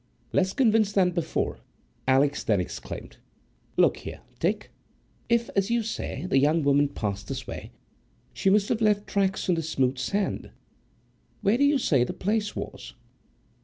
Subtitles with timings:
[0.33, 1.59] Less convinced than before,
[2.07, 3.17] Alix then exclaimed:
[3.77, 4.71] "Look here, Dick!
[5.29, 7.69] If, as you say, the young woman passed this way,
[8.33, 10.49] she must have left tracks on the smooth sand.
[11.41, 12.95] Where do you say the place was?"